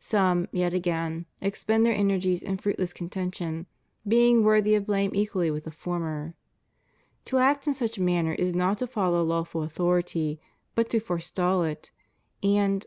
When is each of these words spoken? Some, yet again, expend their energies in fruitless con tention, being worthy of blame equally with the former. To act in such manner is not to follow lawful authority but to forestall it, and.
Some, 0.00 0.48
yet 0.50 0.72
again, 0.72 1.26
expend 1.42 1.84
their 1.84 1.92
energies 1.94 2.42
in 2.42 2.56
fruitless 2.56 2.94
con 2.94 3.10
tention, 3.10 3.66
being 4.08 4.42
worthy 4.42 4.74
of 4.76 4.86
blame 4.86 5.10
equally 5.14 5.50
with 5.50 5.64
the 5.64 5.70
former. 5.70 6.32
To 7.26 7.36
act 7.36 7.66
in 7.66 7.74
such 7.74 7.98
manner 7.98 8.32
is 8.32 8.54
not 8.54 8.78
to 8.78 8.86
follow 8.86 9.22
lawful 9.22 9.62
authority 9.62 10.40
but 10.74 10.88
to 10.88 11.00
forestall 11.00 11.64
it, 11.64 11.90
and. 12.42 12.82